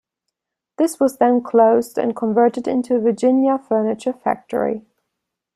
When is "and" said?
1.99-2.15